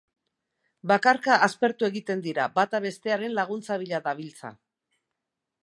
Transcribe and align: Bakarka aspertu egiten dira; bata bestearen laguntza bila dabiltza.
Bakarka 0.91 1.35
aspertu 1.47 1.87
egiten 1.89 2.23
dira; 2.29 2.47
bata 2.55 2.81
bestearen 2.87 3.37
laguntza 3.41 3.79
bila 3.83 4.01
dabiltza. 4.09 4.55